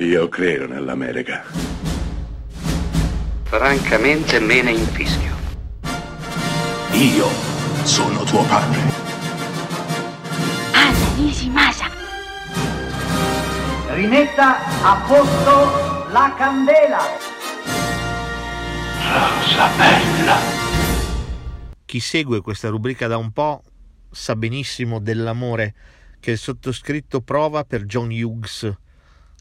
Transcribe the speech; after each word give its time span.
Io 0.00 0.28
credo 0.28 0.68
nell'America. 0.68 1.42
Francamente 3.42 4.38
me 4.38 4.62
ne 4.62 4.70
infischio. 4.70 5.34
Io 6.92 7.26
sono 7.82 8.22
tuo 8.22 8.44
padre. 8.44 8.80
Anna 10.72 11.14
Nishimasa. 11.16 11.90
Rimetta 13.88 14.58
a 14.84 15.04
posto 15.04 16.12
la 16.12 16.32
candela. 16.38 17.00
Rosa 19.02 19.68
bella. 19.76 20.36
Chi 21.84 21.98
segue 21.98 22.40
questa 22.40 22.68
rubrica 22.68 23.08
da 23.08 23.16
un 23.16 23.32
po' 23.32 23.64
sa 24.12 24.36
benissimo 24.36 25.00
dell'amore 25.00 25.74
che 26.20 26.30
il 26.30 26.38
sottoscritto 26.38 27.20
prova 27.20 27.64
per 27.64 27.82
John 27.82 28.10
Hughes, 28.12 28.72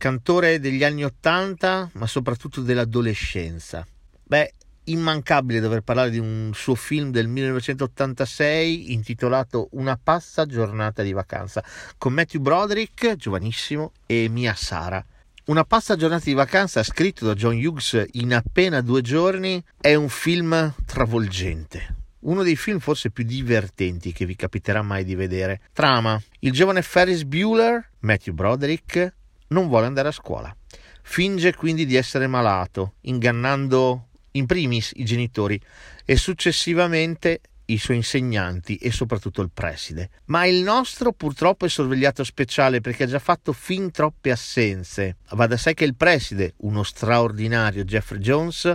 cantore 0.00 0.60
degli 0.60 0.82
anni 0.82 1.04
Ottanta, 1.04 1.90
ma 1.92 2.06
soprattutto 2.06 2.62
dell'adolescenza. 2.62 3.86
Beh, 4.24 4.54
immancabile 4.84 5.60
dover 5.60 5.82
parlare 5.82 6.08
di 6.08 6.18
un 6.18 6.52
suo 6.54 6.74
film 6.74 7.10
del 7.10 7.28
1986 7.28 8.94
intitolato 8.94 9.68
Una 9.72 10.00
passa 10.02 10.46
giornata 10.46 11.02
di 11.02 11.12
vacanza, 11.12 11.62
con 11.98 12.14
Matthew 12.14 12.40
Broderick, 12.40 13.14
giovanissimo, 13.16 13.92
e 14.06 14.30
Mia 14.30 14.54
Sara. 14.54 15.04
Una 15.44 15.64
passa 15.64 15.96
giornata 15.96 16.24
di 16.24 16.32
vacanza 16.32 16.82
scritto 16.82 17.26
da 17.26 17.34
John 17.34 17.62
Hughes 17.62 18.02
in 18.12 18.32
appena 18.32 18.80
due 18.80 19.02
giorni 19.02 19.62
è 19.78 19.94
un 19.94 20.08
film 20.08 20.74
travolgente. 20.86 21.96
Uno 22.20 22.42
dei 22.42 22.56
film 22.56 22.78
forse 22.78 23.10
più 23.10 23.24
divertenti 23.24 24.12
che 24.12 24.24
vi 24.24 24.34
capiterà 24.34 24.80
mai 24.80 25.04
di 25.04 25.14
vedere. 25.14 25.60
Trama: 25.74 26.18
il 26.38 26.52
giovane 26.52 26.80
Ferris 26.80 27.24
Bueller, 27.24 27.90
Matthew 28.00 28.32
Broderick, 28.32 29.18
non 29.50 29.68
vuole 29.68 29.86
andare 29.86 30.08
a 30.08 30.12
scuola. 30.12 30.54
Finge 31.02 31.54
quindi 31.54 31.86
di 31.86 31.96
essere 31.96 32.26
malato, 32.26 32.94
ingannando 33.02 34.08
in 34.32 34.46
primis 34.46 34.92
i 34.94 35.04
genitori 35.04 35.60
e 36.04 36.16
successivamente 36.16 37.40
i 37.66 37.78
suoi 37.78 37.96
insegnanti 37.98 38.76
e 38.76 38.90
soprattutto 38.90 39.42
il 39.42 39.50
preside. 39.52 40.10
Ma 40.26 40.44
il 40.44 40.62
nostro 40.62 41.12
purtroppo 41.12 41.66
è 41.66 41.68
sorvegliato 41.68 42.24
speciale 42.24 42.80
perché 42.80 43.04
ha 43.04 43.08
già 43.08 43.18
fatto 43.18 43.52
fin 43.52 43.90
troppe 43.90 44.30
assenze. 44.30 45.16
Va 45.30 45.46
da 45.46 45.56
sé 45.56 45.74
che 45.74 45.84
il 45.84 45.94
preside, 45.94 46.54
uno 46.58 46.82
straordinario 46.82 47.84
Jeffrey 47.84 48.20
Jones, 48.20 48.72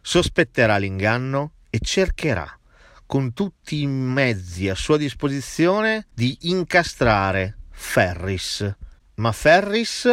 sospetterà 0.00 0.76
l'inganno 0.76 1.52
e 1.70 1.78
cercherà 1.80 2.58
con 3.04 3.32
tutti 3.32 3.82
i 3.82 3.86
mezzi 3.86 4.68
a 4.68 4.74
sua 4.74 4.96
disposizione 4.96 6.06
di 6.12 6.36
incastrare 6.42 7.56
Ferris. 7.70 8.74
Ma 9.16 9.32
Ferris, 9.32 10.08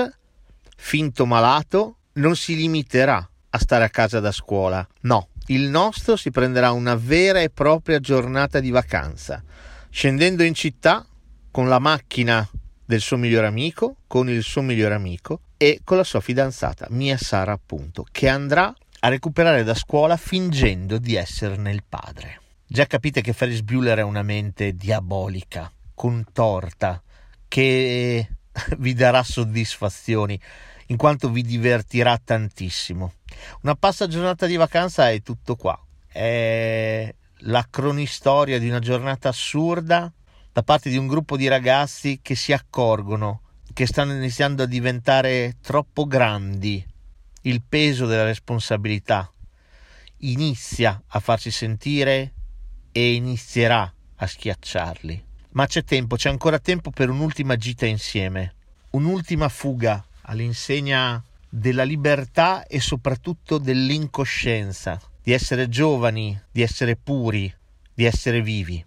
finto 0.77 1.25
malato, 1.25 1.97
non 2.13 2.35
si 2.35 2.55
limiterà 2.55 3.27
a 3.49 3.57
stare 3.57 3.83
a 3.83 3.89
casa 3.89 4.19
da 4.19 4.31
scuola. 4.31 4.85
No, 5.01 5.29
il 5.47 5.69
nostro 5.69 6.15
si 6.15 6.31
prenderà 6.31 6.71
una 6.71 6.95
vera 6.95 7.41
e 7.41 7.49
propria 7.49 7.99
giornata 7.99 8.59
di 8.59 8.69
vacanza, 8.69 9.43
scendendo 9.89 10.43
in 10.43 10.53
città 10.53 11.05
con 11.51 11.67
la 11.67 11.79
macchina 11.79 12.47
del 12.85 13.01
suo 13.01 13.17
migliore 13.17 13.47
amico, 13.47 13.97
con 14.07 14.29
il 14.29 14.41
suo 14.41 14.61
migliore 14.61 14.93
amico 14.93 15.41
e 15.57 15.81
con 15.83 15.97
la 15.97 16.03
sua 16.03 16.21
fidanzata, 16.21 16.87
Mia 16.89 17.17
Sara 17.17 17.51
appunto, 17.51 18.05
che 18.09 18.29
andrà 18.29 18.73
a 18.99 19.07
recuperare 19.09 19.63
da 19.63 19.73
scuola 19.73 20.15
fingendo 20.15 20.97
di 20.97 21.15
esserne 21.15 21.71
il 21.71 21.83
padre. 21.87 22.39
Già 22.65 22.85
capite 22.87 23.21
che 23.21 23.33
Ferris 23.33 23.61
Bueller 23.61 23.97
è 23.99 24.03
una 24.03 24.23
mente 24.23 24.73
diabolica, 24.73 25.71
contorta, 25.93 27.01
che 27.47 28.27
vi 28.77 28.93
darà 28.93 29.23
soddisfazioni, 29.23 30.39
in 30.87 30.97
quanto 30.97 31.29
vi 31.29 31.41
divertirà 31.41 32.19
tantissimo. 32.23 33.13
Una 33.61 33.75
passa 33.75 34.07
giornata 34.07 34.45
di 34.45 34.55
vacanza 34.55 35.09
è 35.09 35.21
tutto 35.21 35.55
qua. 35.55 35.79
È 36.07 37.13
la 37.45 37.67
cronistoria 37.69 38.59
di 38.59 38.69
una 38.69 38.79
giornata 38.79 39.29
assurda 39.29 40.11
da 40.51 40.63
parte 40.63 40.89
di 40.89 40.97
un 40.97 41.07
gruppo 41.07 41.35
di 41.35 41.47
ragazzi 41.47 42.19
che 42.21 42.35
si 42.35 42.53
accorgono 42.53 43.41
che 43.73 43.87
stanno 43.87 44.13
iniziando 44.13 44.63
a 44.63 44.67
diventare 44.67 45.57
troppo 45.61 46.05
grandi. 46.05 46.85
Il 47.41 47.63
peso 47.67 48.05
della 48.05 48.23
responsabilità 48.23 49.29
inizia 50.17 51.01
a 51.07 51.19
farsi 51.19 51.49
sentire 51.49 52.33
e 52.91 53.13
inizierà 53.13 53.91
a 54.15 54.27
schiacciarli. 54.27 55.25
Ma 55.53 55.67
c'è 55.67 55.83
tempo, 55.83 56.15
c'è 56.15 56.29
ancora 56.29 56.57
tempo 56.57 56.89
per 56.89 57.11
un'ultima 57.11 57.55
gita 57.57 57.85
insieme, 57.85 58.55
un'ultima 58.91 59.49
fuga 59.49 60.03
all'insegna 60.21 61.23
della 61.47 61.83
libertà 61.83 62.65
e 62.65 62.79
soprattutto 62.79 63.59
dell'incoscienza, 63.59 64.99
di 65.21 65.31
essere 65.31 65.69
giovani, 65.69 66.39
di 66.51 66.63
essere 66.63 66.95
puri, 66.95 67.53
di 67.93 68.03
essere 68.03 68.41
vivi. 68.41 68.83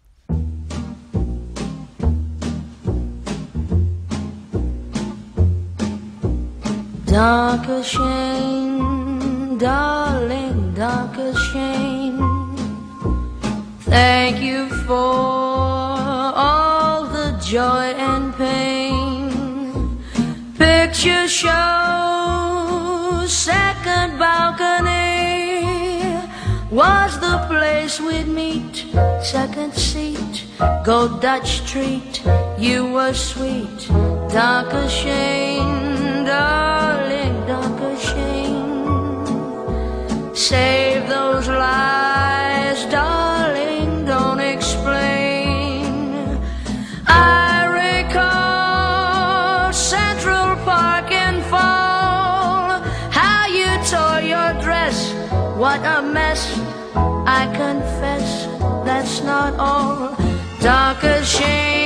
Darker 7.04 7.84
shame, 7.84 9.56
darling, 9.56 10.72
darker 10.75 11.33
shame. 11.33 12.19
Thank 13.84 14.41
you 14.41 14.69
for 14.84 15.55
joy 17.56 17.88
and 18.12 18.34
pain. 18.36 19.30
Picture 20.58 21.26
show, 21.26 23.24
second 23.26 24.18
balcony 24.18 25.64
was 26.70 27.18
the 27.18 27.38
place 27.48 27.98
we'd 27.98 28.28
meet. 28.28 28.84
Second 29.22 29.72
seat, 29.72 30.44
go 30.84 31.18
Dutch 31.18 31.64
treat. 31.72 32.22
You 32.58 32.92
were 32.92 33.14
sweet, 33.14 33.88
darker 34.28 34.86
shame, 34.90 35.85
what 55.66 55.82
a 55.97 56.00
mess. 56.00 56.43
I 57.41 57.43
confess 57.62 58.47
that's 58.87 59.16
not 59.31 59.53
all. 59.59 60.15
Darker 60.60 61.19
shame, 61.25 61.85